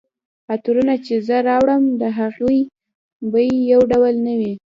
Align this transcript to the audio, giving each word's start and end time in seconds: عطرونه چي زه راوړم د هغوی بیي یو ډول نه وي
عطرونه 0.53 0.93
چي 1.05 1.15
زه 1.27 1.35
راوړم 1.49 1.83
د 2.01 2.03
هغوی 2.19 2.59
بیي 3.31 3.53
یو 3.71 3.81
ډول 3.91 4.15
نه 4.25 4.33
وي 4.39 4.53